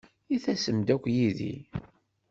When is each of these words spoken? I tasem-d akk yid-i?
I 0.35 0.37
tasem-d 0.43 0.87
akk 0.95 1.05
yid-i? 1.15 1.55